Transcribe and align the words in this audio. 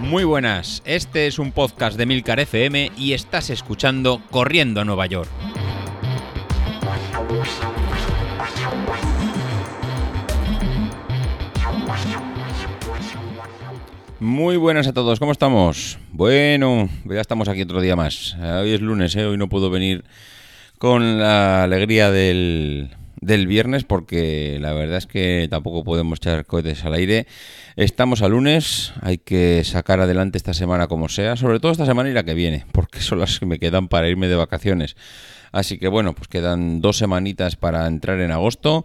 Muy 0.00 0.24
buenas, 0.24 0.82
este 0.86 1.26
es 1.26 1.38
un 1.38 1.52
podcast 1.52 1.98
de 1.98 2.06
Milcar 2.06 2.40
FM 2.40 2.92
y 2.96 3.12
estás 3.12 3.50
escuchando 3.50 4.22
Corriendo 4.30 4.80
a 4.80 4.84
Nueva 4.84 5.04
York. 5.06 5.28
Muy 14.18 14.56
buenas 14.56 14.86
a 14.86 14.92
todos, 14.92 15.18
¿cómo 15.18 15.32
estamos? 15.32 15.98
Bueno, 16.10 16.88
ya 17.04 17.20
estamos 17.20 17.48
aquí 17.48 17.62
otro 17.62 17.80
día 17.80 17.94
más. 17.94 18.34
Hoy 18.40 18.72
es 18.72 18.80
lunes, 18.80 19.14
¿eh? 19.14 19.26
hoy 19.26 19.36
no 19.36 19.48
puedo 19.48 19.68
venir 19.68 20.04
con 20.78 21.18
la 21.18 21.64
alegría 21.64 22.10
del, 22.10 22.96
del 23.20 23.46
viernes 23.46 23.84
porque 23.84 24.58
la 24.60 24.72
verdad 24.72 24.98
es 24.98 25.06
que 25.06 25.46
tampoco 25.50 25.84
podemos 25.84 26.18
echar 26.18 26.46
cohetes 26.46 26.84
al 26.84 26.94
aire. 26.94 27.26
Estamos 27.76 28.22
a 28.22 28.28
lunes, 28.28 28.92
hay 29.02 29.18
que 29.18 29.62
sacar 29.64 30.00
adelante 30.00 30.38
esta 30.38 30.54
semana 30.54 30.86
como 30.86 31.08
sea, 31.08 31.36
sobre 31.36 31.60
todo 31.60 31.72
esta 31.72 31.86
semana 31.86 32.10
y 32.10 32.12
la 32.12 32.24
que 32.24 32.34
viene, 32.34 32.64
porque 32.72 33.00
son 33.00 33.20
las 33.20 33.38
que 33.38 33.46
me 33.46 33.58
quedan 33.58 33.88
para 33.88 34.08
irme 34.08 34.28
de 34.28 34.36
vacaciones. 34.36 34.96
Así 35.52 35.78
que 35.78 35.88
bueno, 35.88 36.12
pues 36.12 36.28
quedan 36.28 36.80
dos 36.80 36.98
semanitas 36.98 37.56
para 37.56 37.86
entrar 37.86 38.20
en 38.20 38.30
agosto. 38.30 38.84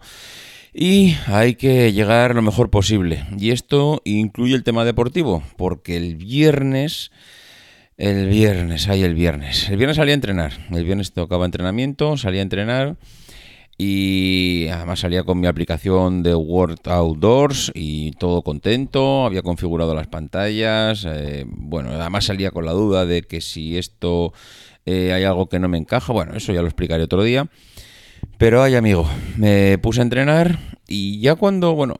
Y 0.76 1.14
hay 1.26 1.54
que 1.54 1.92
llegar 1.92 2.34
lo 2.34 2.42
mejor 2.42 2.68
posible. 2.68 3.24
Y 3.38 3.52
esto 3.52 4.02
incluye 4.04 4.56
el 4.56 4.64
tema 4.64 4.84
deportivo, 4.84 5.44
porque 5.56 5.96
el 5.96 6.16
viernes 6.16 7.12
el 7.96 8.28
viernes, 8.28 8.88
ay, 8.88 9.04
el 9.04 9.14
viernes. 9.14 9.68
El 9.68 9.76
viernes 9.76 9.98
salí 9.98 10.10
a 10.10 10.14
entrenar. 10.14 10.52
El 10.72 10.84
viernes 10.84 11.12
tocaba 11.12 11.44
entrenamiento, 11.44 12.16
salí 12.16 12.40
a 12.40 12.42
entrenar 12.42 12.96
y 13.76 14.68
además 14.68 15.00
salía 15.00 15.24
con 15.24 15.40
mi 15.40 15.46
aplicación 15.46 16.22
de 16.22 16.34
Word 16.34 16.86
Outdoors 16.86 17.72
y 17.74 18.12
todo 18.12 18.42
contento. 18.42 19.24
Había 19.24 19.42
configurado 19.42 19.94
las 19.94 20.06
pantallas. 20.06 21.04
Eh, 21.08 21.44
bueno, 21.46 21.90
además 21.90 22.26
salía 22.26 22.50
con 22.52 22.66
la 22.66 22.72
duda 22.72 23.04
de 23.04 23.22
que 23.22 23.40
si 23.40 23.76
esto 23.76 24.32
eh, 24.86 25.12
hay 25.12 25.24
algo 25.24 25.48
que 25.48 25.58
no 25.58 25.68
me 25.68 25.78
encaja. 25.78 26.12
Bueno, 26.12 26.34
eso 26.36 26.52
ya 26.52 26.60
lo 26.60 26.68
explicaré 26.68 27.02
otro 27.02 27.22
día. 27.22 27.48
Pero 28.38 28.62
ay, 28.62 28.74
amigo, 28.74 29.08
me 29.36 29.78
puse 29.78 30.00
a 30.00 30.02
entrenar 30.02 30.58
y 30.86 31.20
ya 31.20 31.34
cuando, 31.34 31.74
bueno, 31.74 31.94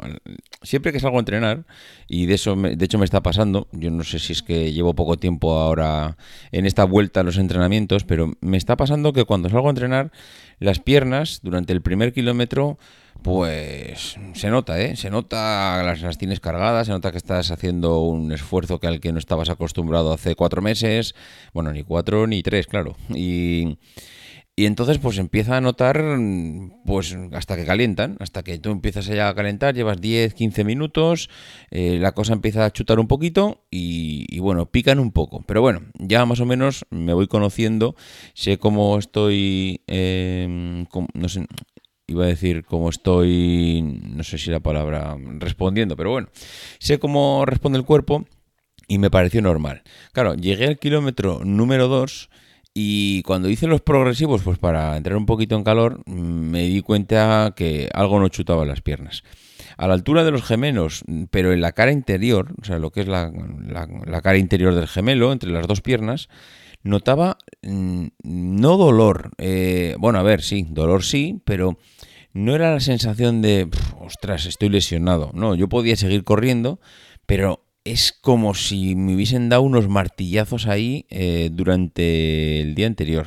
siempre 0.63 0.93
que 0.93 1.01
salgo 1.01 1.17
a 1.17 1.21
entrenar, 1.21 1.65
y 2.07 2.27
de 2.27 2.35
eso, 2.35 2.55
de 2.57 2.85
hecho 2.85 2.99
me 2.99 3.05
está 3.05 3.23
pasando, 3.23 3.69
yo 3.73 3.91
no 3.91 4.05
sé 4.05 4.19
si 4.19 4.33
es 4.33 4.43
que 4.43 4.73
llevo 4.73 4.95
poco 4.95 5.17
tiempo 5.17 5.55
ahora 5.59 6.17
en 6.53 6.67
esta 6.67 6.85
vuelta 6.85 7.21
a 7.21 7.23
los 7.23 7.39
entrenamientos, 7.39 8.05
pero 8.05 8.33
me 8.41 8.57
está 8.57 8.77
pasando 8.77 9.13
que 9.13 9.25
cuando 9.25 9.49
salgo 9.49 9.69
a 9.69 9.71
entrenar, 9.71 10.13
las 10.59 10.81
piernas 10.81 11.41
durante 11.43 11.73
el 11.73 11.83
primer 11.83 12.13
kilómetro, 12.13 12.79
pues 13.23 14.17
se 14.35 14.51
nota, 14.51 14.81
¿eh? 14.81 14.97
Se 14.97 15.09
nota, 15.09 15.83
las, 15.83 16.03
las 16.03 16.19
tienes 16.19 16.41
cargadas, 16.41 16.89
se 16.89 16.93
nota 16.93 17.11
que 17.11 17.17
estás 17.17 17.51
haciendo 17.51 18.01
un 18.01 18.33
esfuerzo 18.33 18.81
que 18.81 18.87
al 18.87 19.01
que 19.01 19.13
no 19.13 19.19
estabas 19.19 19.49
acostumbrado 19.49 20.13
hace 20.13 20.35
cuatro 20.35 20.61
meses, 20.61 21.15
bueno, 21.55 21.73
ni 21.73 21.85
cuatro 21.85 22.27
ni 22.27 22.43
tres, 22.43 22.67
claro, 22.67 22.97
y... 23.09 23.79
Y 24.57 24.67
entonces 24.67 24.99
pues 24.99 25.19
empieza 25.19 25.57
a 25.57 25.61
notar 25.61 26.01
pues 26.87 27.17
hasta 27.33 27.57
que 27.57 27.65
calientan, 27.65 28.17
hasta 28.21 28.45
que 28.45 28.59
tú 28.59 28.71
empiezas 28.71 29.07
ya 29.07 29.29
a 29.29 29.35
calentar, 29.35 29.75
llevas 29.75 30.01
10, 30.01 30.33
15 30.35 30.63
minutos, 30.63 31.29
eh, 31.73 31.99
la 32.01 32.13
cosa 32.13 32.35
empieza 32.35 32.65
a 32.65 32.71
chutar 32.71 33.01
un 33.01 33.09
poquito 33.09 33.65
y, 33.71 34.39
bueno, 34.39 34.67
pican 34.67 35.01
un 35.01 35.11
poco. 35.11 35.43
Pero 35.45 35.61
bueno, 35.61 35.81
ya 35.95 36.25
más 36.25 36.39
o 36.39 36.47
menos 36.47 36.87
me 36.91 37.15
voy 37.15 37.27
conociendo, 37.27 37.97
sé 38.35 38.59
cómo 38.59 38.97
estoy, 38.97 39.83
eh, 39.89 40.47
no 41.15 41.29
sé, 41.29 41.47
iba 42.07 42.25
a 42.25 42.29
decir 42.29 42.65
cómo 42.65 42.91
estoy, 42.91 43.83
no 43.83 44.23
sé 44.23 44.39
si 44.39 44.53
la 44.53 44.61
palabra 44.61 45.17
respondiendo, 45.41 45.97
pero 45.97 46.11
bueno, 46.11 46.29
sé 46.79 47.01
cómo 47.01 47.45
responde 47.45 47.79
el 47.79 47.85
cuerpo 47.85 48.25
y 48.87 48.99
me 48.99 49.11
pareció 49.11 49.43
normal. 49.43 49.83
Claro, 50.13 50.35
llegué 50.35 50.67
al 50.67 50.79
kilómetro 50.79 51.41
número 51.45 51.89
2 51.89 52.31
y 52.75 53.23
cuando 53.23 53.49
hice 53.49 53.69
los 53.69 53.81
progresivos, 53.83 54.43
pues 54.43 54.59
para 54.59 54.97
entrar 54.97 55.17
un 55.17 55.27
poquito 55.27 55.55
en 55.55 55.63
calor, 55.63 56.03
me 56.07 56.65
di 56.65 56.83
cuenta 56.83 57.55
que 57.57 57.89
algo 57.95 58.19
no 58.19 58.29
chutaba 58.29 58.65
las 58.65 58.81
piernas. 58.81 59.23
A 59.77 59.87
la 59.87 59.95
altura 59.95 60.25
de 60.25 60.33
los 60.33 60.43
gemelos, 60.43 61.05
pero 61.31 61.53
en 61.53 61.61
la 61.61 61.71
cara 61.73 61.93
interior, 61.93 62.53
o 62.61 62.65
sea, 62.65 62.81
lo 62.81 62.91
que 62.91 63.03
es 63.03 63.07
la, 63.07 63.31
cara 64.23 64.39
interior 64.39 64.75
del 64.75 64.89
gemelo, 64.89 65.33
entre 65.33 65.51
las 65.51 65.69
dos 65.69 65.83
piernas, 65.83 66.29
notaba 66.83 67.39
mm, 67.63 68.07
no 68.25 68.77
dolor. 68.77 69.31
Eh, 69.39 69.95
bueno, 69.99 70.19
a 70.19 70.23
ver, 70.23 70.43
sí, 70.43 70.67
dolor 70.69 71.05
sí, 71.05 71.41
pero 71.45 71.79
no 72.33 72.57
era 72.57 72.73
la 72.73 72.81
sensación 72.81 73.41
de, 73.41 73.69
ostras, 74.01 74.47
estoy 74.47 74.69
lesionado. 74.69 75.31
No, 75.33 75.55
yo 75.55 75.69
podía 75.69 75.95
seguir 75.95 76.25
corriendo, 76.25 76.81
pero 77.27 77.64
es 77.85 78.13
como 78.13 78.55
si 78.55 78.97
me 78.97 79.15
hubiesen 79.15 79.49
dado 79.49 79.63
unos 79.63 79.89
martillazos 79.89 80.67
ahí 80.67 81.07
eh, 81.11 81.51
durante 81.53 82.61
el 82.61 82.75
día 82.75 82.87
anterior. 82.87 83.27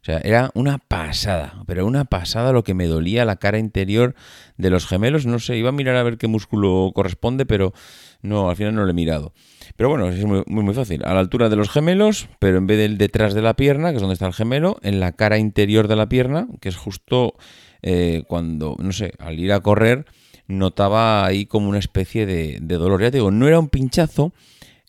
O 0.00 0.04
sea, 0.04 0.18
era 0.24 0.50
una 0.54 0.78
pasada, 0.78 1.62
pero 1.66 1.84
una 1.84 2.06
pasada 2.06 2.52
lo 2.52 2.64
que 2.64 2.72
me 2.72 2.86
dolía 2.86 3.26
la 3.26 3.36
cara 3.36 3.58
interior 3.58 4.14
de 4.56 4.70
los 4.70 4.86
gemelos. 4.86 5.26
No 5.26 5.38
sé, 5.38 5.58
iba 5.58 5.68
a 5.68 5.72
mirar 5.72 5.96
a 5.96 6.02
ver 6.02 6.16
qué 6.16 6.26
músculo 6.26 6.90
corresponde, 6.94 7.44
pero 7.44 7.74
no, 8.22 8.48
al 8.48 8.56
final 8.56 8.74
no 8.74 8.84
lo 8.84 8.90
he 8.90 8.94
mirado. 8.94 9.34
Pero 9.76 9.90
bueno, 9.90 10.08
es 10.08 10.24
muy, 10.24 10.42
muy, 10.46 10.74
fácil. 10.74 11.04
A 11.04 11.12
la 11.12 11.20
altura 11.20 11.50
de 11.50 11.56
los 11.56 11.68
gemelos, 11.68 12.28
pero 12.38 12.56
en 12.56 12.66
vez 12.66 12.78
del 12.78 12.96
detrás 12.96 13.34
de 13.34 13.42
la 13.42 13.54
pierna, 13.54 13.90
que 13.90 13.96
es 13.96 14.00
donde 14.00 14.14
está 14.14 14.26
el 14.26 14.32
gemelo, 14.32 14.78
en 14.82 15.00
la 15.00 15.12
cara 15.12 15.36
interior 15.36 15.86
de 15.86 15.96
la 15.96 16.08
pierna, 16.08 16.48
que 16.62 16.70
es 16.70 16.76
justo 16.76 17.34
eh, 17.82 18.24
cuando, 18.26 18.76
no 18.78 18.92
sé, 18.92 19.12
al 19.18 19.38
ir 19.38 19.52
a 19.52 19.60
correr, 19.60 20.06
notaba 20.50 21.24
ahí 21.24 21.46
como 21.46 21.68
una 21.68 21.78
especie 21.78 22.26
de, 22.26 22.58
dolor. 22.60 23.00
Ya 23.00 23.10
te 23.10 23.18
digo, 23.18 23.30
no 23.30 23.46
era 23.46 23.58
un 23.58 23.68
pinchazo, 23.68 24.32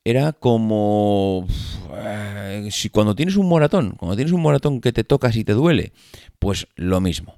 era 0.03 0.33
como 0.33 1.47
eh, 1.93 2.67
si 2.71 2.89
cuando 2.89 3.15
tienes 3.15 3.37
un 3.37 3.47
moratón, 3.47 3.91
cuando 3.91 4.15
tienes 4.15 4.33
un 4.33 4.41
moratón 4.41 4.81
que 4.81 4.91
te 4.91 5.03
tocas 5.03 5.35
y 5.35 5.43
te 5.43 5.53
duele, 5.53 5.93
pues 6.39 6.67
lo 6.75 6.99
mismo. 6.99 7.37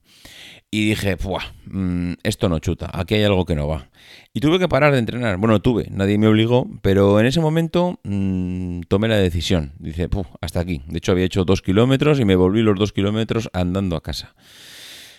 Y 0.72 0.89
dije, 0.89 1.17
mm, 1.66 2.13
esto 2.23 2.50
no 2.50 2.57
chuta, 2.57 2.89
aquí 2.91 3.13
hay 3.13 3.23
algo 3.23 3.45
que 3.45 3.53
no 3.53 3.67
va. 3.67 3.89
Y 4.34 4.40
tuve 4.40 4.57
que 4.57 4.67
parar 4.67 4.91
de 4.91 4.97
entrenar. 4.97 5.38
Bueno, 5.38 5.61
tuve, 5.61 5.88
nadie 5.91 6.17
me 6.17 6.25
obligó, 6.25 6.67
pero 6.81 7.19
en 7.19 7.28
ese 7.28 7.40
momento 7.40 8.00
mm, 8.03 8.81
tomé 8.88 9.07
la 9.07 9.17
decisión. 9.17 9.73
Dice, 9.78 10.09
hasta 10.41 10.61
aquí. 10.61 10.81
De 10.88 10.97
hecho, 10.97 11.11
había 11.11 11.25
hecho 11.25 11.45
dos 11.45 11.61
kilómetros 11.61 12.19
y 12.19 12.25
me 12.25 12.35
volví 12.35 12.63
los 12.63 12.79
dos 12.79 12.91
kilómetros 12.91 13.51
andando 13.53 13.95
a 13.95 14.01
casa. 14.01 14.34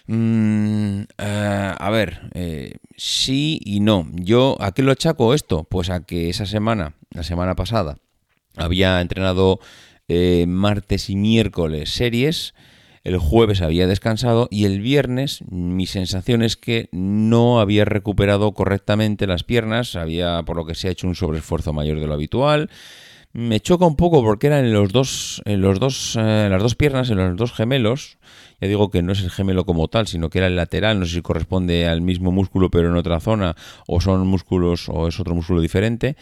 Mm, 0.07 1.03
eh, 1.19 1.75
a 1.79 1.91
ver, 1.91 2.31
eh, 2.35 2.75
sí 2.97 3.61
y 3.65 3.81
no. 3.81 4.07
Yo, 4.13 4.57
¿a 4.61 4.73
qué 4.73 4.83
lo 4.83 4.93
achaco 4.93 5.35
esto? 5.35 5.65
Pues 5.65 5.91
a 5.91 6.05
que 6.05 6.29
esa 6.29 6.47
semana, 6.47 6.95
la 7.11 7.23
semana 7.23 7.55
pasada, 7.55 7.97
había 8.57 9.01
entrenado 9.01 9.61
eh, 10.09 10.45
martes 10.47 11.09
y 11.09 11.17
miércoles 11.17 11.91
series. 11.91 12.55
El 13.03 13.19
jueves 13.19 13.61
había 13.61 13.87
descansado 13.87 14.49
y 14.51 14.65
el 14.65 14.81
viernes 14.81 15.43
mi 15.51 15.87
sensación 15.87 16.43
es 16.43 16.57
que 16.57 16.89
no 16.91 17.61
había 17.61 17.85
recuperado 17.85 18.53
correctamente 18.53 19.27
las 19.27 19.45
piernas, 19.45 19.95
había 19.95 20.43
por 20.45 20.57
lo 20.57 20.65
que 20.65 20.75
se 20.75 20.89
ha 20.89 20.91
hecho 20.91 21.07
un 21.07 21.15
sobreesfuerzo 21.15 21.75
mayor 21.75 22.01
de 22.01 22.07
lo 22.07 22.15
habitual. 22.15 22.71
Me 23.37 23.59
choca 23.59 23.85
un 23.85 23.97
poco 23.97 24.23
porque 24.23 24.47
eran 24.47 24.65
en 24.65 24.73
los 24.73 24.93
dos, 24.93 25.43
en 25.45 25.61
los 25.61 25.81
dos, 25.81 26.15
en 26.15 26.51
las 26.51 26.63
dos 26.63 26.77
piernas, 26.77 27.11
en 27.11 27.17
los 27.17 27.37
dos 27.37 27.53
gemelos, 27.53 28.17
ya 28.61 28.69
digo 28.69 28.93
que 28.93 29.03
no 29.03 29.11
es 29.11 29.23
el 29.23 29.31
gemelo 29.33 29.67
como 29.67 29.89
tal, 29.89 30.07
sino 30.07 30.31
que 30.31 30.39
era 30.39 30.47
el 30.47 30.55
lateral, 30.55 31.01
no 31.01 31.05
sé 31.05 31.15
si 31.15 31.21
corresponde 31.21 31.89
al 31.89 32.01
mismo 32.01 32.31
músculo 32.31 32.71
pero 32.71 32.91
en 32.91 32.97
otra 32.97 33.19
zona, 33.19 33.57
o 33.89 34.01
son 34.01 34.25
músculos 34.29 34.89
o 34.89 35.09
es 35.09 35.19
otro 35.19 35.35
músculo 35.35 35.61
diferente. 35.61 36.17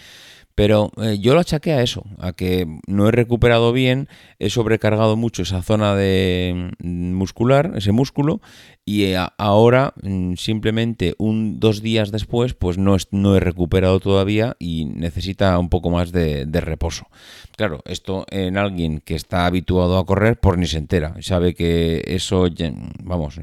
Pero 0.55 0.91
eh, 1.01 1.19
yo 1.19 1.35
lo 1.35 1.41
achaqué 1.41 1.73
a 1.73 1.83
eso, 1.83 2.05
a 2.19 2.33
que 2.33 2.67
no 2.87 3.09
he 3.09 3.13
recuperado 3.13 3.73
bien, 3.73 4.09
he 4.39 4.51
sobrecargado 4.51 5.17
mucho 5.17 5.43
esa 5.43 5.63
zona 5.63 5.95
de 5.95 6.73
mm, 6.83 7.13
muscular, 7.15 7.73
ese 7.77 7.93
músculo, 7.93 8.41
y 8.85 9.05
eh, 9.05 9.17
ahora 9.39 9.95
mm, 10.03 10.35
simplemente 10.35 11.15
un 11.19 11.59
dos 11.59 11.81
días 11.81 12.11
después, 12.11 12.55
pues 12.55 12.77
no, 12.77 12.97
no 13.13 13.37
he 13.37 13.41
recuperado 13.41 13.99
todavía 14.01 14.57
y 14.59 14.85
necesita 14.85 15.59
un 15.59 15.69
poco 15.69 15.91
más 15.91 16.13
de, 16.13 16.47
reposo. 16.61 17.07
Claro, 17.57 17.81
esto 17.85 18.27
en 18.31 18.59
alguien 18.59 19.01
que 19.01 19.15
está 19.15 19.47
habituado 19.47 19.99
a 19.99 20.07
correr, 20.07 20.39
por 20.39 20.59
ni 20.59 20.67
se 20.67 20.79
entera, 20.79 21.15
sabe 21.21 21.55
que 21.55 22.03
eso, 22.07 22.47
vamos, 23.03 23.39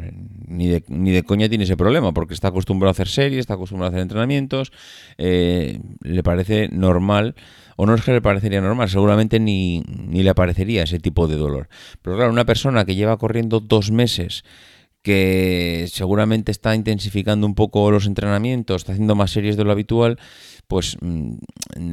ni 0.49 0.67
de, 0.67 0.83
ni 0.89 1.11
de 1.11 1.23
coña 1.23 1.47
tiene 1.47 1.63
ese 1.63 1.77
problema, 1.77 2.13
porque 2.13 2.33
está 2.33 2.49
acostumbrado 2.49 2.89
a 2.89 2.91
hacer 2.91 3.07
series, 3.07 3.39
está 3.39 3.53
acostumbrado 3.53 3.91
a 3.91 3.91
hacer 3.91 4.01
entrenamientos, 4.01 4.71
le 5.17 6.23
parece 6.23 6.67
normal 6.71 6.89
normal, 6.89 7.35
o 7.77 7.85
no 7.85 7.95
es 7.95 8.01
que 8.01 8.11
le 8.11 8.21
parecería 8.21 8.61
normal, 8.61 8.89
seguramente 8.89 9.39
ni, 9.39 9.81
ni 9.87 10.21
le 10.21 10.31
aparecería 10.31 10.83
ese 10.83 10.99
tipo 10.99 11.27
de 11.27 11.37
dolor. 11.37 11.69
Pero 12.01 12.17
claro, 12.17 12.31
una 12.31 12.45
persona 12.45 12.83
que 12.83 12.95
lleva 12.95 13.17
corriendo 13.17 13.59
dos 13.61 13.91
meses, 13.91 14.43
que 15.01 15.87
seguramente 15.89 16.51
está 16.51 16.75
intensificando 16.75 17.47
un 17.47 17.55
poco 17.55 17.89
los 17.89 18.05
entrenamientos, 18.05 18.81
está 18.81 18.91
haciendo 18.91 19.15
más 19.15 19.31
series 19.31 19.55
de 19.55 19.63
lo 19.63 19.71
habitual, 19.71 20.19
pues 20.67 20.97
mm, 21.01 21.33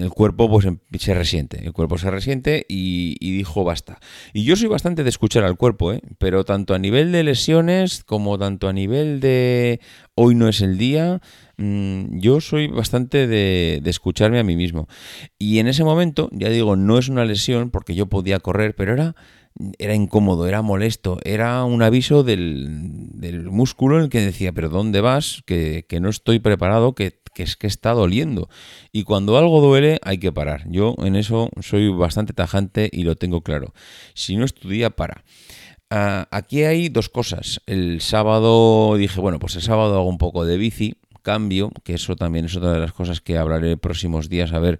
el 0.00 0.10
cuerpo 0.10 0.50
pues 0.50 0.66
em, 0.66 0.78
se 0.98 1.14
resiente, 1.14 1.64
el 1.64 1.72
cuerpo 1.72 1.98
se 1.98 2.10
resiente 2.10 2.66
y, 2.68 3.16
dijo 3.20 3.64
basta. 3.64 3.98
Y 4.32 4.44
yo 4.44 4.56
soy 4.56 4.68
bastante 4.68 5.04
de 5.04 5.08
escuchar 5.08 5.44
al 5.44 5.56
cuerpo, 5.56 5.92
¿eh? 5.92 6.00
pero 6.18 6.44
tanto 6.44 6.74
a 6.74 6.78
nivel 6.78 7.12
de 7.12 7.22
lesiones 7.22 8.02
como 8.04 8.38
tanto 8.38 8.68
a 8.68 8.72
nivel 8.72 9.20
de 9.20 9.80
hoy 10.14 10.34
no 10.34 10.48
es 10.48 10.60
el 10.60 10.76
día, 10.76 11.20
mm, 11.58 12.18
yo 12.18 12.40
soy 12.40 12.66
bastante 12.66 13.26
de, 13.26 13.80
de, 13.82 13.90
escucharme 13.90 14.40
a 14.40 14.44
mí 14.44 14.56
mismo. 14.56 14.88
Y 15.38 15.58
en 15.58 15.68
ese 15.68 15.84
momento, 15.84 16.28
ya 16.32 16.48
digo, 16.48 16.76
no 16.76 16.98
es 16.98 17.08
una 17.08 17.24
lesión 17.24 17.70
porque 17.70 17.94
yo 17.94 18.06
podía 18.06 18.40
correr, 18.40 18.74
pero 18.74 18.92
era 18.94 19.14
era 19.78 19.94
incómodo, 19.94 20.46
era 20.46 20.62
molesto, 20.62 21.18
era 21.24 21.64
un 21.64 21.82
aviso 21.82 22.22
del, 22.22 23.12
músculo 23.50 23.96
en 23.96 24.04
el 24.04 24.08
que 24.08 24.20
decía, 24.20 24.52
pero 24.52 24.68
¿dónde 24.68 25.00
vas? 25.00 25.42
Que, 25.46 25.84
no 26.00 26.08
estoy 26.08 26.38
preparado, 26.38 26.94
que, 26.94 27.18
es 27.36 27.56
que 27.56 27.66
está 27.66 27.92
doliendo. 27.92 28.48
Y 28.92 29.04
cuando 29.04 29.36
algo 29.38 29.60
duele 29.60 29.98
hay 30.02 30.18
que 30.18 30.32
parar. 30.32 30.64
Yo 30.68 30.94
en 30.98 31.16
eso 31.16 31.50
soy 31.60 31.88
bastante 31.88 32.32
tajante 32.32 32.88
y 32.92 33.04
lo 33.04 33.16
tengo 33.16 33.42
claro. 33.42 33.72
Si 34.14 34.36
no 34.36 34.44
estudia, 34.44 34.90
para. 34.90 35.24
Ah, 35.88 36.26
aquí 36.30 36.64
hay 36.64 36.88
dos 36.88 37.08
cosas. 37.08 37.60
El 37.66 38.00
sábado 38.00 38.96
dije, 38.96 39.20
bueno, 39.20 39.38
pues 39.38 39.54
el 39.56 39.62
sábado 39.62 39.94
hago 39.94 40.08
un 40.08 40.18
poco 40.18 40.44
de 40.44 40.56
bici, 40.56 40.96
cambio, 41.26 41.72
que 41.82 41.94
eso 41.94 42.14
también 42.14 42.44
es 42.44 42.56
otra 42.56 42.72
de 42.72 42.78
las 42.78 42.92
cosas 42.92 43.20
que 43.20 43.36
hablaré 43.36 43.76
próximos 43.76 44.28
días, 44.28 44.52
a 44.52 44.60
ver 44.60 44.78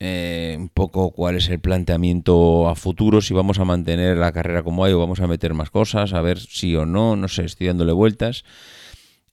eh, 0.00 0.56
un 0.58 0.70
poco 0.70 1.10
cuál 1.12 1.36
es 1.36 1.50
el 1.50 1.60
planteamiento 1.60 2.66
a 2.66 2.74
futuro, 2.74 3.20
si 3.20 3.34
vamos 3.34 3.58
a 3.58 3.66
mantener 3.66 4.16
la 4.16 4.32
carrera 4.32 4.62
como 4.62 4.86
hay 4.86 4.94
o 4.94 4.98
vamos 4.98 5.20
a 5.20 5.26
meter 5.26 5.52
más 5.52 5.68
cosas, 5.68 6.14
a 6.14 6.22
ver 6.22 6.38
si 6.38 6.74
o 6.76 6.86
no, 6.86 7.14
no 7.14 7.28
sé, 7.28 7.44
estoy 7.44 7.66
dándole 7.66 7.92
vueltas. 7.92 8.42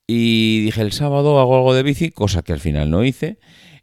Y 0.06 0.60
dije 0.66 0.82
el 0.82 0.92
sábado 0.92 1.40
hago 1.40 1.56
algo 1.56 1.74
de 1.74 1.84
bici, 1.84 2.12
cosa 2.12 2.42
que 2.42 2.52
al 2.52 2.60
final 2.60 2.92
no 2.92 3.06
hice. 3.06 3.40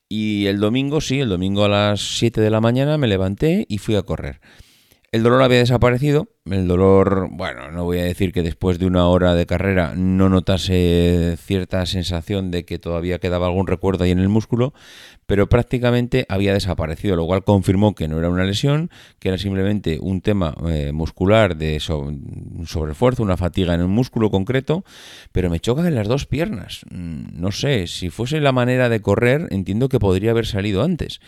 Y 0.06 0.46
el 0.46 0.60
domingo, 0.60 1.00
sí, 1.00 1.18
el 1.18 1.30
domingo 1.30 1.64
a 1.64 1.70
las 1.70 2.18
7 2.18 2.42
de 2.42 2.50
la 2.50 2.60
mañana 2.60 2.98
me 2.98 3.08
levanté 3.08 3.64
y 3.70 3.78
fui 3.78 3.96
a 3.96 4.02
correr. 4.02 4.40
El 5.16 5.22
dolor 5.22 5.40
había 5.40 5.60
desaparecido. 5.60 6.28
El 6.44 6.68
dolor, 6.68 7.28
bueno, 7.30 7.70
no 7.70 7.84
voy 7.84 8.00
a 8.00 8.04
decir 8.04 8.34
que 8.34 8.42
después 8.42 8.78
de 8.78 8.84
una 8.84 9.08
hora 9.08 9.34
de 9.34 9.46
carrera 9.46 9.94
no 9.96 10.28
notase 10.28 11.38
cierta 11.38 11.86
sensación 11.86 12.50
de 12.50 12.66
que 12.66 12.78
todavía 12.78 13.18
quedaba 13.18 13.46
algún 13.46 13.66
recuerdo 13.66 14.04
ahí 14.04 14.10
en 14.10 14.18
el 14.18 14.28
músculo, 14.28 14.74
pero 15.24 15.48
prácticamente 15.48 16.26
había 16.28 16.52
desaparecido, 16.52 17.16
lo 17.16 17.24
cual 17.24 17.44
confirmó 17.44 17.94
que 17.94 18.08
no 18.08 18.18
era 18.18 18.28
una 18.28 18.44
lesión, 18.44 18.90
que 19.18 19.30
era 19.30 19.38
simplemente 19.38 19.96
un 20.02 20.20
tema 20.20 20.54
eh, 20.68 20.92
muscular 20.92 21.56
de 21.56 21.80
sobreesfuerzo, 21.80 23.22
una 23.22 23.38
fatiga 23.38 23.72
en 23.72 23.80
un 23.80 23.92
músculo 23.92 24.30
concreto, 24.30 24.84
pero 25.32 25.48
me 25.48 25.60
choca 25.60 25.88
en 25.88 25.94
las 25.94 26.08
dos 26.08 26.26
piernas. 26.26 26.82
Mm, 26.90 27.40
no 27.40 27.52
sé, 27.52 27.86
si 27.86 28.10
fuese 28.10 28.38
la 28.42 28.52
manera 28.52 28.90
de 28.90 29.00
correr, 29.00 29.48
entiendo 29.48 29.88
que 29.88 29.98
podría 29.98 30.32
haber 30.32 30.44
salido 30.44 30.82
antes. 30.82 31.20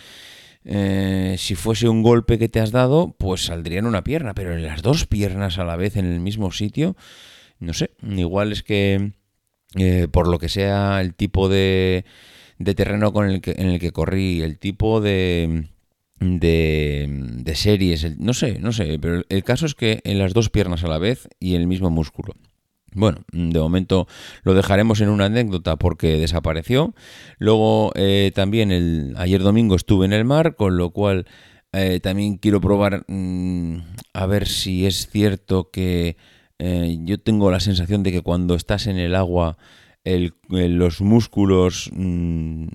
Eh, 0.65 1.37
si 1.39 1.55
fuese 1.55 1.89
un 1.89 2.03
golpe 2.03 2.39
que 2.39 2.49
te 2.49 2.61
has 2.61 2.73
dado, 2.73 3.15
pues 3.19 3.47
saldría 3.47 3.79
en 3.79 3.87
una 3.87 4.05
pierna, 4.05 4.35
pero 4.35 4.55
en 4.55 4.63
las 4.63 4.83
dos 4.83 5.07
piernas 5.07 5.59
a 5.59 5.65
la 5.65 5.77
vez 5.77 5.97
en 5.97 6.07
el 6.07 6.21
mismo 6.21 6.53
sitio, 6.53 6.97
no 7.59 7.73
sé, 7.73 7.91
igual 8.03 8.53
es 8.53 8.63
que 8.63 9.13
eh, 9.77 10.09
por 10.11 10.29
lo 10.29 10.39
que 10.39 10.49
sea 10.49 11.01
el 11.01 11.15
tipo 11.15 11.49
de, 11.49 12.05
de 12.59 12.75
terreno 12.75 13.13
con 13.13 13.31
el 13.31 13.41
que, 13.41 13.53
en 13.53 13.69
el 13.71 13.81
que 13.81 13.93
corrí, 13.93 14.43
el 14.43 14.59
tipo 14.59 15.01
de, 15.01 15.69
de, 16.21 17.07
de 17.09 17.55
series, 17.55 18.19
no 18.19 18.35
sé, 18.35 18.59
no 18.59 18.73
sé, 18.73 18.99
pero 19.01 19.23
el 19.29 19.45
caso 19.45 19.67
es 19.67 19.75
que 19.75 20.01
en 20.05 20.19
las 20.19 20.35
dos 20.35 20.51
piernas 20.51 20.85
a 20.85 20.89
la 20.89 20.99
vez 20.99 21.29
y 21.41 21.55
el 21.55 21.67
mismo 21.67 21.91
músculo. 21.91 22.35
Bueno, 22.95 23.19
de 23.33 23.59
momento 23.59 24.07
lo 24.43 24.55
dejaremos 24.55 25.01
en 25.01 25.11
una 25.11 25.27
anécdota 25.27 25.77
porque 25.77 26.19
desapareció. 26.19 26.95
Luego 27.39 27.93
eh, 27.95 28.33
también 28.35 28.73
el, 28.73 29.15
ayer 29.19 29.43
domingo 29.43 29.77
estuve 29.77 30.07
en 30.07 30.13
el 30.13 30.25
mar, 30.25 30.57
con 30.57 30.77
lo 30.77 30.91
cual 30.91 31.27
eh, 31.73 32.01
también 32.01 32.39
quiero 32.39 32.61
probar 32.61 33.05
mm, 33.09 33.77
a 34.15 34.27
ver 34.27 34.49
si 34.49 34.87
es 34.87 35.09
cierto 35.11 35.71
que 35.71 36.17
eh, 36.59 36.99
yo 37.03 37.21
tengo 37.21 37.51
la 37.51 37.61
sensación 37.61 38.03
de 38.03 38.11
que 38.11 38.23
cuando 38.23 38.55
estás 38.55 38.87
en 38.87 38.99
el 38.99 39.15
agua 39.15 39.59
los 40.49 41.01
músculos 41.01 41.91
mm, 41.93 42.67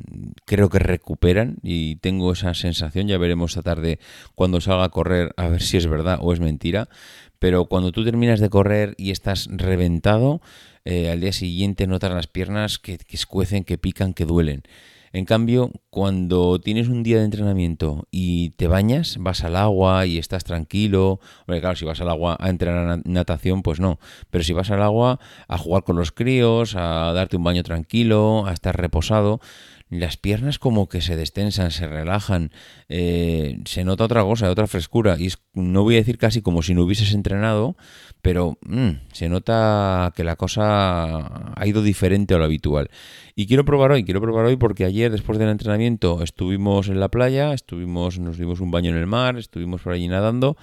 creo 0.45 0.69
que 0.69 0.79
recuperan 0.79 1.57
y 1.63 1.95
tengo 1.97 2.31
esa 2.31 2.53
sensación, 2.53 3.07
ya 3.07 3.17
veremos 3.17 3.51
esta 3.51 3.61
tarde 3.61 3.99
cuando 4.35 4.61
salga 4.61 4.85
a 4.85 4.89
correr 4.89 5.33
a 5.37 5.47
ver 5.47 5.61
si 5.61 5.77
es 5.77 5.87
verdad 5.87 6.19
o 6.21 6.33
es 6.33 6.39
mentira, 6.39 6.89
pero 7.39 7.65
cuando 7.65 7.91
tú 7.91 8.03
terminas 8.03 8.39
de 8.39 8.49
correr 8.49 8.95
y 8.97 9.11
estás 9.11 9.49
reventado, 9.51 10.41
eh, 10.85 11.09
al 11.09 11.21
día 11.21 11.33
siguiente 11.33 11.87
notas 11.87 12.11
las 12.11 12.27
piernas 12.27 12.79
que, 12.79 12.97
que 12.97 13.15
escuecen, 13.15 13.63
que 13.63 13.77
pican, 13.77 14.13
que 14.13 14.25
duelen. 14.25 14.63
En 15.15 15.25
cambio, 15.25 15.69
cuando 15.91 16.59
tienes 16.59 16.87
un 16.87 17.03
día 17.03 17.19
de 17.19 17.25
entrenamiento 17.25 18.07
y 18.09 18.49
te 18.51 18.65
bañas, 18.65 19.17
vas 19.19 19.43
al 19.43 19.55
agua 19.55 20.07
y 20.07 20.17
estás 20.17 20.43
tranquilo, 20.43 21.19
claro, 21.45 21.75
si 21.75 21.85
vas 21.85 22.01
al 22.01 22.09
agua 22.09 22.35
a 22.39 22.49
entrenar 22.49 22.99
natación, 23.05 23.61
pues 23.61 23.79
no, 23.79 23.99
pero 24.31 24.43
si 24.43 24.53
vas 24.53 24.71
al 24.71 24.81
agua 24.81 25.19
a 25.47 25.59
jugar 25.59 25.83
con 25.83 25.97
los 25.97 26.11
críos, 26.11 26.75
a 26.75 27.13
darte 27.13 27.37
un 27.37 27.43
baño 27.43 27.61
tranquilo, 27.61 28.47
a 28.47 28.53
estar 28.53 28.75
reposado, 28.75 29.39
las 29.99 30.17
piernas 30.17 30.59
como 30.59 30.87
que 30.89 31.01
se 31.01 31.15
destensan, 31.15 31.71
se 31.71 31.87
relajan, 31.87 32.51
eh, 32.89 33.59
se 33.65 33.83
nota 33.83 34.05
otra 34.05 34.23
cosa, 34.23 34.49
otra 34.49 34.67
frescura. 34.67 35.17
Y 35.19 35.29
no 35.53 35.83
voy 35.83 35.95
a 35.95 35.97
decir 35.97 36.17
casi 36.17 36.41
como 36.41 36.61
si 36.61 36.73
no 36.73 36.83
hubieses 36.83 37.13
entrenado, 37.13 37.75
pero 38.21 38.57
mm, 38.61 38.89
se 39.11 39.29
nota 39.29 40.11
que 40.15 40.23
la 40.23 40.35
cosa 40.35 41.53
ha 41.55 41.67
ido 41.67 41.81
diferente 41.81 42.33
a 42.33 42.37
lo 42.37 42.45
habitual. 42.45 42.89
Y 43.35 43.47
quiero 43.47 43.65
probar 43.65 43.91
hoy, 43.91 44.03
quiero 44.03 44.21
probar 44.21 44.45
hoy 44.45 44.55
porque 44.55 44.85
ayer 44.85 45.11
después 45.11 45.39
del 45.39 45.49
entrenamiento 45.49 46.23
estuvimos 46.23 46.89
en 46.89 46.99
la 46.99 47.09
playa, 47.09 47.53
estuvimos, 47.53 48.19
nos 48.19 48.37
dimos 48.37 48.59
un 48.59 48.71
baño 48.71 48.91
en 48.91 48.97
el 48.97 49.07
mar, 49.07 49.37
estuvimos 49.37 49.81
por 49.81 49.93
allí 49.93 50.07
nadando 50.07 50.57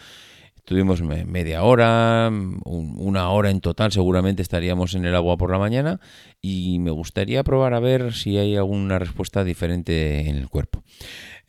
Estuvimos 0.70 1.02
media 1.02 1.64
hora, 1.64 2.30
una 2.30 3.30
hora 3.30 3.50
en 3.50 3.60
total, 3.60 3.90
seguramente 3.90 4.40
estaríamos 4.40 4.94
en 4.94 5.04
el 5.04 5.16
agua 5.16 5.36
por 5.36 5.50
la 5.50 5.58
mañana 5.58 5.98
y 6.40 6.78
me 6.78 6.92
gustaría 6.92 7.42
probar 7.42 7.74
a 7.74 7.80
ver 7.80 8.12
si 8.12 8.38
hay 8.38 8.54
alguna 8.54 9.00
respuesta 9.00 9.42
diferente 9.42 10.28
en 10.28 10.36
el 10.36 10.48
cuerpo. 10.48 10.84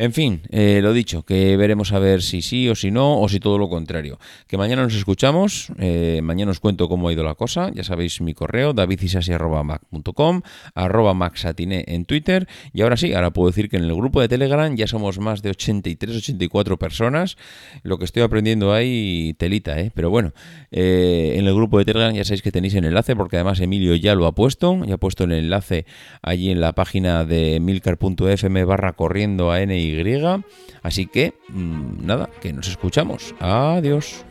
En 0.02 0.14
fin, 0.14 0.42
eh, 0.50 0.80
lo 0.82 0.94
dicho, 0.94 1.22
que 1.22 1.56
veremos 1.58 1.94
a 1.94 2.00
ver 2.00 2.24
si 2.24 2.42
sí 2.42 2.68
o 2.68 2.74
si 2.74 2.90
no, 2.90 3.22
o 3.22 3.30
si 3.30 3.40
todo 3.40 3.60
lo 3.60 3.70
contrario. 3.70 4.18
Que 4.48 4.58
mañana 4.58 4.82
nos 4.82 4.96
escuchamos, 4.96 5.72
eh, 5.78 6.22
mañana 6.24 6.50
os 6.50 6.60
cuento 6.60 6.90
cómo 6.90 7.08
ha 7.08 7.14
ido 7.14 7.24
la 7.24 7.36
cosa, 7.36 7.70
ya 7.72 7.84
sabéis 7.84 8.20
mi 8.20 8.34
correo, 8.34 8.74
davidisasi.mac.com, 8.74 10.42
arroba 10.74 11.14
maxatine 11.14 11.86
en 11.88 12.06
Twitter, 12.06 12.48
y 12.74 12.82
ahora 12.82 12.98
sí, 12.98 13.14
ahora 13.14 13.30
puedo 13.30 13.52
decir 13.52 13.70
que 13.70 13.78
en 13.78 13.84
el 13.84 13.94
grupo 13.94 14.22
de 14.22 14.28
Telegram 14.28 14.76
ya 14.76 14.88
somos 14.88 15.20
más 15.20 15.44
de 15.44 15.52
83, 15.52 16.18
84 16.18 16.80
personas, 16.80 17.38
lo 17.84 18.00
que 18.00 18.06
estoy 18.06 18.24
aprendiendo 18.24 18.74
ahí, 18.74 19.36
telita, 19.38 19.80
¿eh? 19.80 19.92
Pero 19.94 20.10
bueno, 20.10 20.34
eh, 20.72 21.36
en 21.38 21.46
el 21.46 21.54
grupo 21.54 21.78
de 21.78 21.86
Telegram 21.86 22.12
ya 22.12 22.24
sabéis 22.24 22.42
que 22.42 22.52
tenéis 22.52 22.74
el 22.74 22.86
enlace, 22.86 23.16
porque 23.16 23.36
además 23.36 23.60
Emilio 23.60 23.94
ya 23.94 24.16
lo 24.16 24.26
ha 24.26 24.34
puesto, 24.34 24.84
ya 24.84 24.96
ha 24.96 24.98
puesto 24.98 25.26
el 25.26 25.34
enlace 25.34 25.86
allí 26.24 26.50
en 26.50 26.60
la 26.60 26.74
página 26.74 27.24
de 27.24 27.60
milcar.fm 27.60 28.64
barra 28.66 28.94
corriendo 28.94 29.52
a 29.52 29.62
Así 30.84 31.06
que, 31.06 31.34
mm, 31.50 32.06
nada, 32.06 32.30
que 32.42 32.54
nos 32.54 32.68
escuchamos. 32.68 33.36
Adiós. 33.40 34.26